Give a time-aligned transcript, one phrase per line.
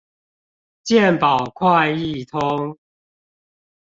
[0.83, 2.75] 健保快易通